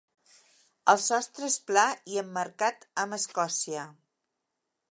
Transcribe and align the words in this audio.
El 0.93 0.99
sostre 1.07 1.49
és 1.51 1.57
pla 1.71 1.83
i 2.13 2.17
emmarcat 2.21 2.89
amb 3.05 3.19
escòcia. 3.19 3.85